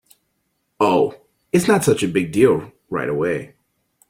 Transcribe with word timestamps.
Oh, 0.79 1.13
it’s 1.53 1.67
not 1.67 1.83
such 1.83 2.01
a 2.01 2.07
big 2.07 2.31
deal 2.31 2.71
right 2.89 3.07
away. 3.07 3.53